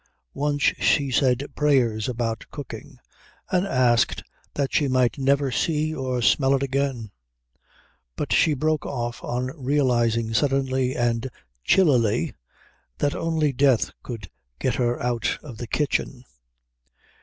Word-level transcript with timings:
Once 0.33 0.63
she 0.79 1.11
said 1.11 1.45
prayers 1.55 2.09
about 2.09 2.43
cooking, 2.49 2.97
and 3.51 3.67
asked 3.67 4.23
that 4.55 4.73
she 4.73 4.87
might 4.87 5.19
never 5.19 5.51
see 5.51 5.93
or 5.93 6.23
smell 6.23 6.55
it 6.55 6.63
again; 6.63 7.11
but 8.15 8.33
she 8.33 8.55
broke 8.55 8.83
off 8.83 9.23
on 9.23 9.51
realising 9.55 10.33
suddenly 10.33 10.95
and 10.95 11.29
chillily 11.63 12.33
that 12.97 13.13
only 13.13 13.53
death 13.53 13.91
could 14.01 14.27
get 14.57 14.73
her 14.73 14.99
out 15.03 15.37
of 15.43 15.59
the 15.59 15.67
kitchen. 15.67 16.25